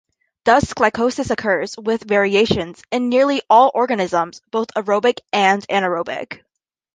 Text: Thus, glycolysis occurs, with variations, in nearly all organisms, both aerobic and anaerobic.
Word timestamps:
Thus, 0.45 0.73
glycolysis 0.73 1.29
occurs, 1.29 1.77
with 1.77 2.09
variations, 2.09 2.81
in 2.89 3.09
nearly 3.09 3.43
all 3.51 3.69
organisms, 3.71 4.41
both 4.49 4.69
aerobic 4.73 5.19
and 5.31 5.61
anaerobic. 5.67 6.41